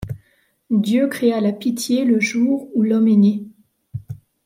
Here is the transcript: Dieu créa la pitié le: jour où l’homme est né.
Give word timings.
Dieu 0.71 1.07
créa 1.09 1.41
la 1.41 1.53
pitié 1.53 2.05
le: 2.05 2.19
jour 2.19 2.71
où 2.75 2.81
l’homme 2.81 3.07
est 3.07 3.15
né. 3.15 3.43